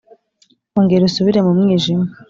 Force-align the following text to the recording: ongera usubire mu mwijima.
ongera 0.77 1.03
usubire 1.09 1.39
mu 1.45 1.51
mwijima. 1.57 2.05